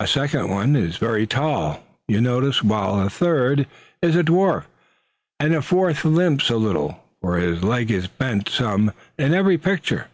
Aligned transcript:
A 0.00 0.08
second 0.08 0.74
is 0.74 0.96
very 0.96 1.28
tall, 1.28 1.84
you 2.08 2.20
notice, 2.20 2.60
while 2.60 3.00
a 3.00 3.08
third 3.08 3.68
is 4.02 4.16
a 4.16 4.24
dwarf, 4.24 4.64
and 5.38 5.54
a 5.54 5.62
fourth 5.62 6.04
limps 6.04 6.50
a 6.50 6.56
little, 6.56 7.04
for 7.20 7.36
his 7.36 7.62
leg 7.62 7.88
is 7.92 8.08
bent 8.08 8.48
some 8.48 8.90
in 9.16 9.32
every 9.32 9.58
picture. 9.58 10.06